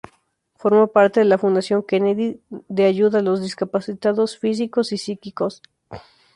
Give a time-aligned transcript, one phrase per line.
[0.55, 5.61] Formó parte de la "Fundación Kennedy" de ayuda a los discapacitados físicos y psíquicos.